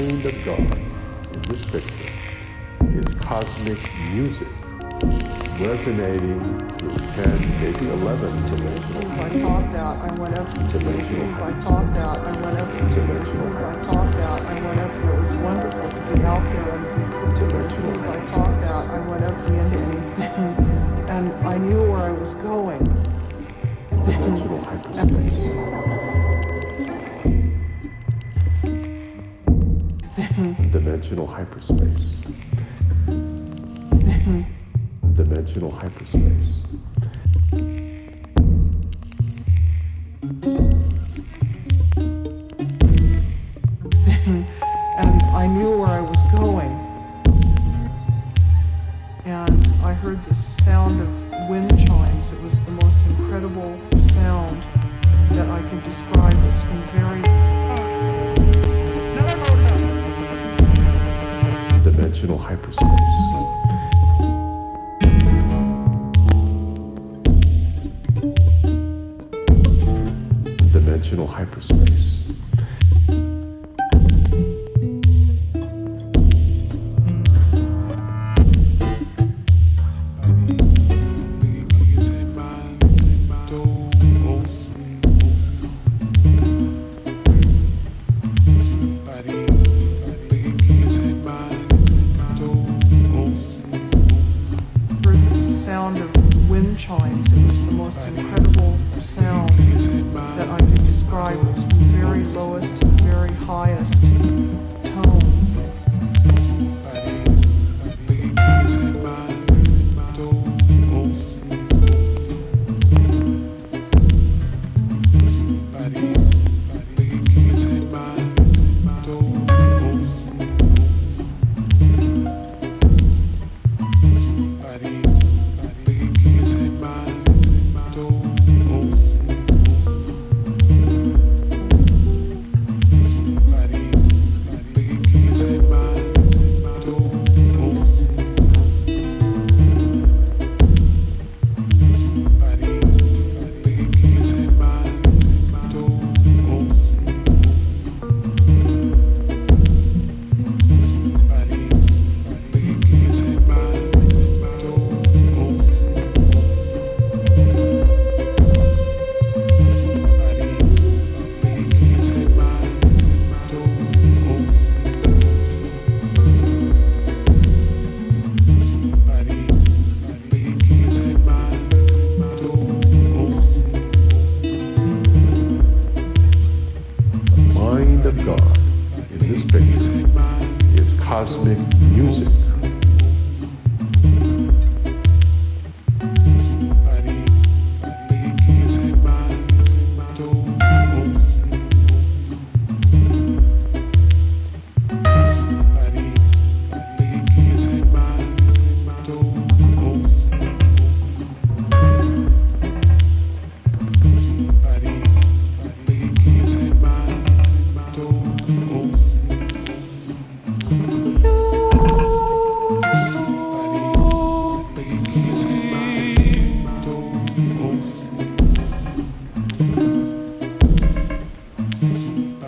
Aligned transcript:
Mind 0.00 0.24
of 0.24 0.44
God 0.44 0.58
in 0.58 1.42
this 1.42 1.64
picture 1.66 2.12
is 2.96 3.14
cosmic 3.16 3.78
music 4.12 4.48
resonating 5.60 6.40
with 6.56 7.14
10, 7.16 7.60
maybe 7.60 7.86
11 7.90 8.46
dimensional 8.46 9.10
I 9.12 9.28
thought 9.28 9.72
that 9.72 9.96
I 10.00 10.14
went 10.18 10.38
up 10.38 10.48
to 10.48 10.78
dimensional 10.78 11.34
I 11.34 11.52
thought 11.60 11.94
that 11.94 12.18
I 12.18 12.40
went 12.40 12.58
up 12.58 12.72
to 12.72 12.78
dimensional 12.78 13.56
I 13.58 13.72
thought 13.82 14.12
that 14.12 14.40
I 14.40 14.54
went 14.64 14.80
up. 14.80 14.90
It 14.90 15.20
was 15.20 15.32
wonderful 15.34 15.90
be 16.14 16.22
out 16.24 16.44
there. 16.52 16.74
And 16.74 17.40
just 17.40 17.54
as 17.54 17.74
soon 17.74 17.94
as 17.94 18.06
I 18.06 18.20
thought 18.30 18.60
that, 18.62 18.90
I 18.90 18.98
went 19.06 19.22
up 19.22 19.46
the 19.46 19.52
anything, 19.54 21.10
and 21.10 21.30
I 21.46 21.58
knew 21.58 21.82
where 21.90 22.04
I 22.04 22.10
was 22.10 22.34
going. 22.34 22.84
Dimensional 24.06 24.62
hyperspace. 24.64 25.89
Dimensional 31.00 31.26
hyperspace. 31.28 32.14
Mm-hmm. 33.08 34.42
Dimensional 35.14 35.70
hyperspace. 35.70 36.69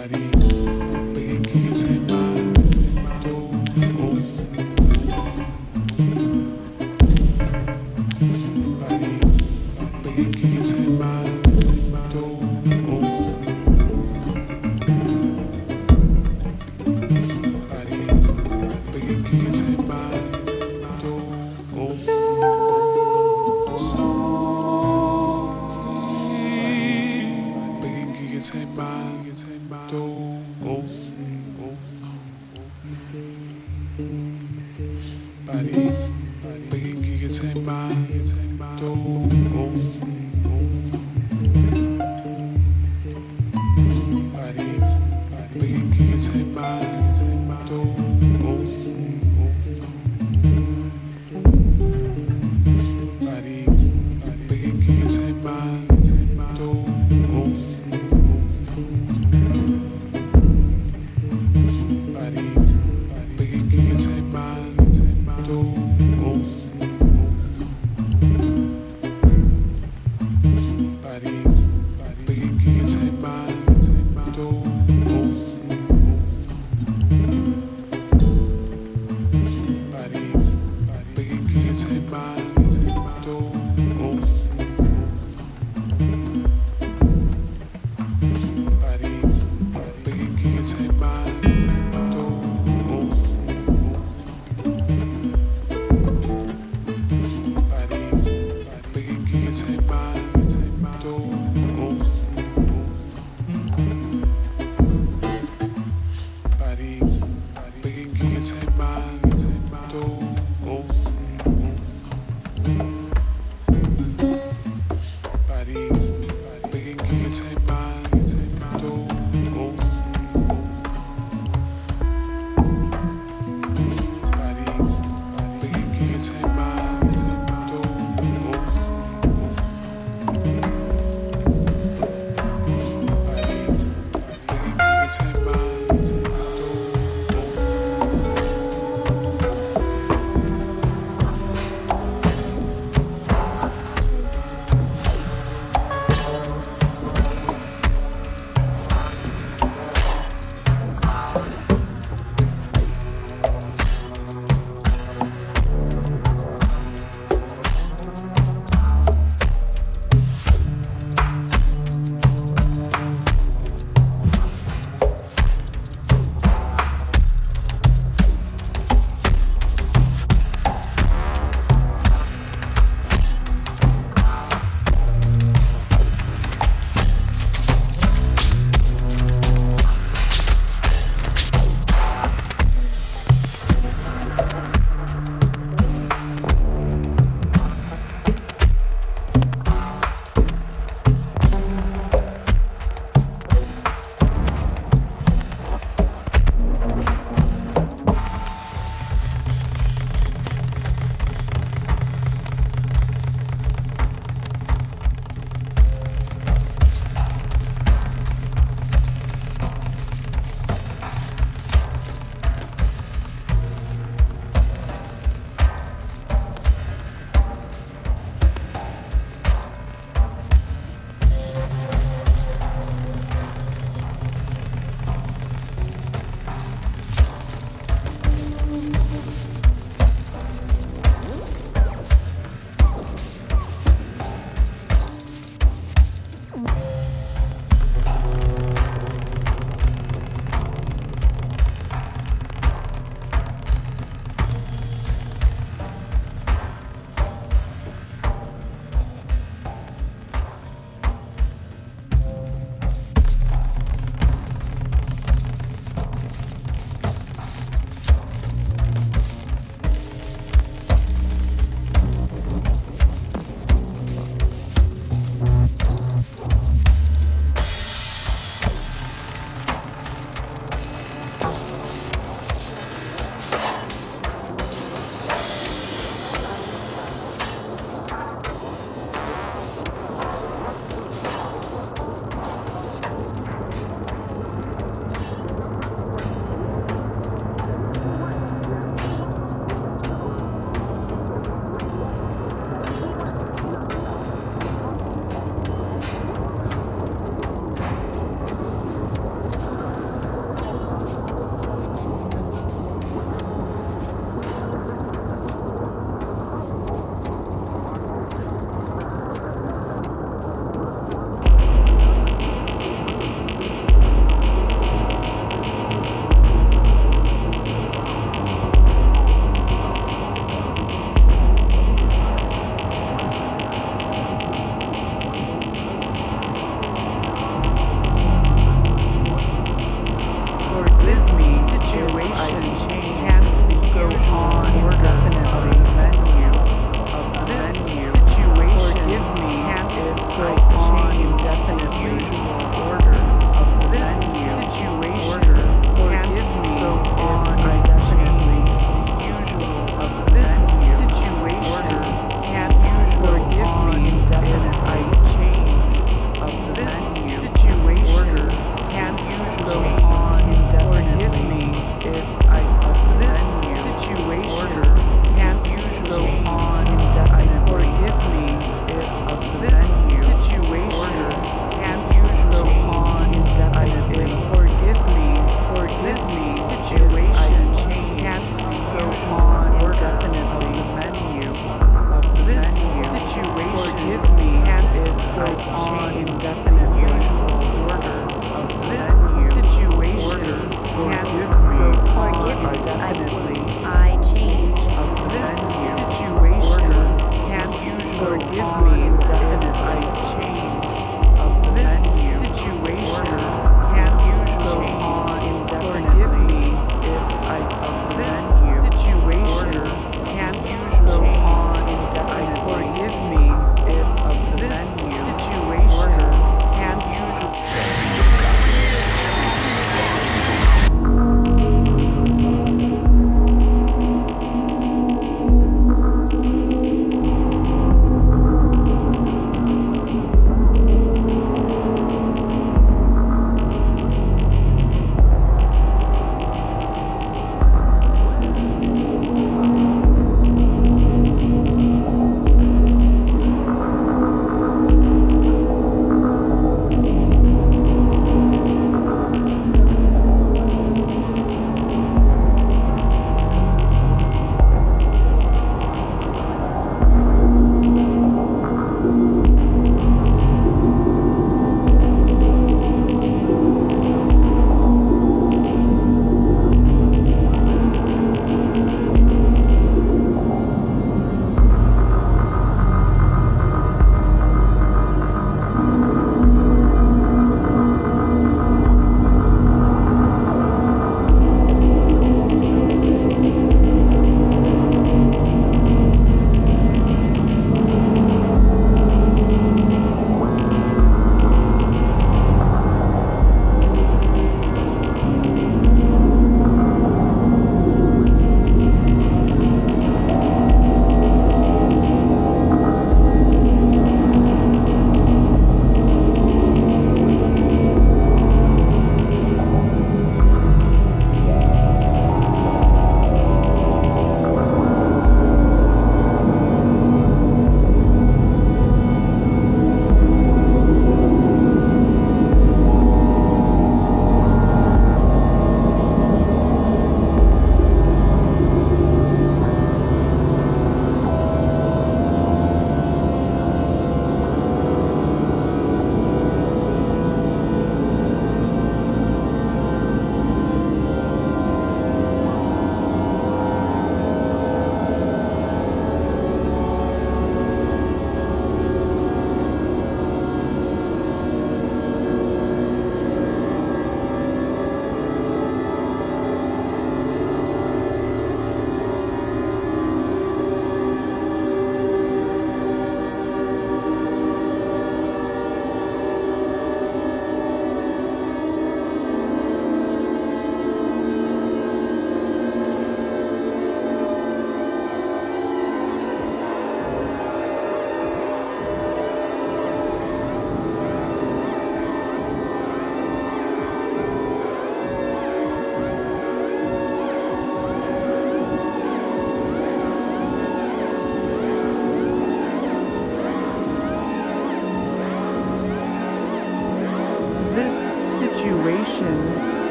body. 0.00 0.30
Baby, 1.12 1.44
can 1.44 1.62
you 1.62 1.74
say 1.74 1.98
bye? 1.98 2.29